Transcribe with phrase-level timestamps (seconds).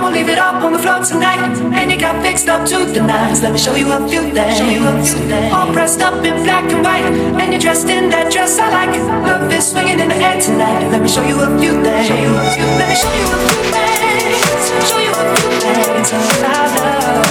[0.00, 1.40] up on the floor tonight.
[1.74, 3.42] And you got fixed up to the nines.
[3.42, 5.14] Let me show you a few things.
[5.52, 7.04] All pressed up in black and white.
[7.40, 8.96] And you're dressed in that dress I like.
[9.26, 10.88] Love is swinging in the air tonight.
[10.90, 12.10] Let me show you a few things.
[12.10, 14.64] Let me show you a few things.
[14.88, 17.26] Show you a few things about love.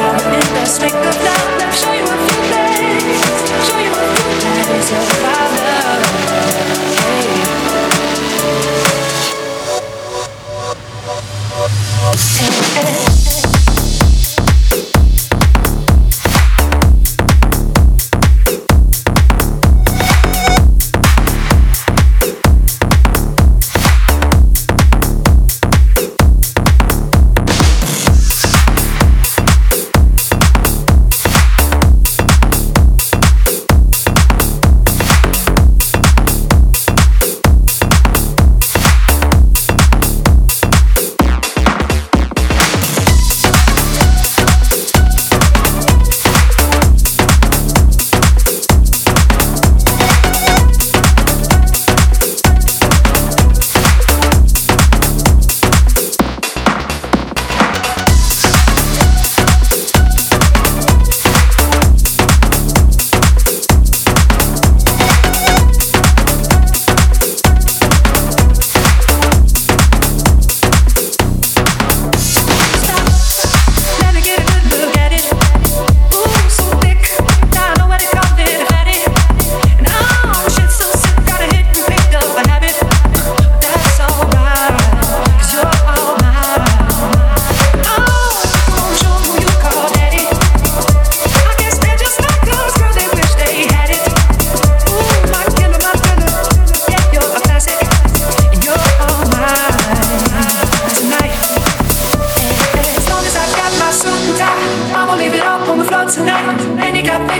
[0.00, 1.48] Now in the swing of love.
[1.58, 3.20] Let me show you a few things.
[3.66, 3.99] Show you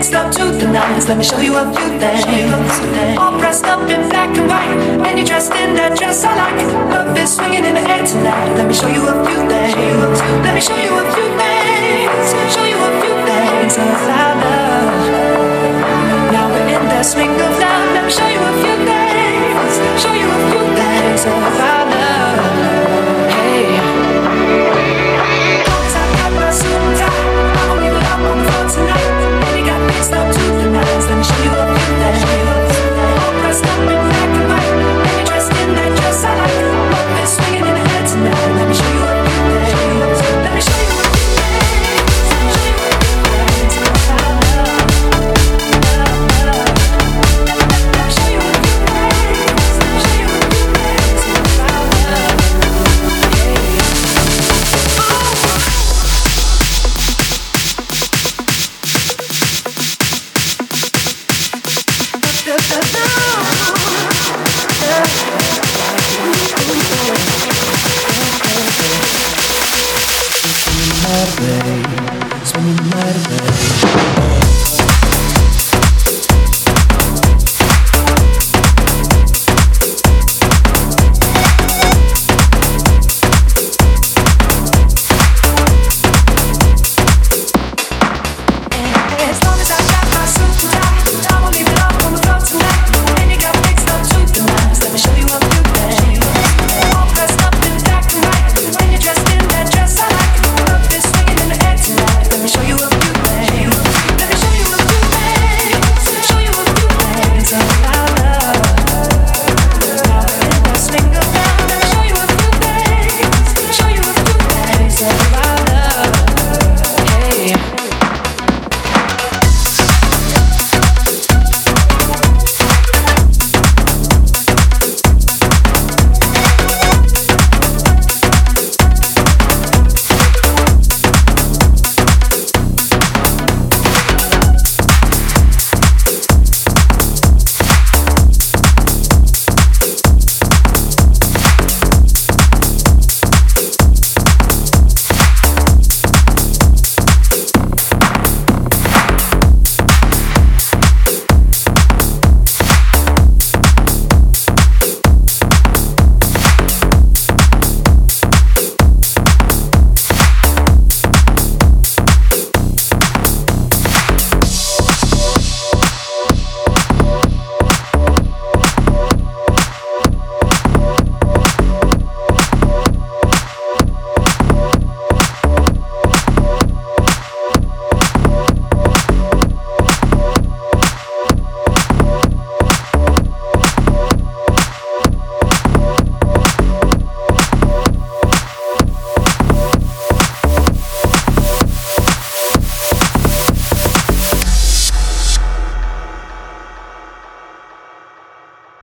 [0.00, 3.18] Let me show you a few things.
[3.18, 6.56] All dressed up in black and white, and you're dressed in that dress I like.
[6.88, 8.54] Love is swinging in the air tonight.
[8.56, 10.20] Let me show you a few things.
[10.44, 12.28] Let me show you a few things.
[12.54, 14.40] Show you a few things of love.
[16.32, 17.92] Now we're in the swing of love.
[17.92, 18.99] Let me show you a few things.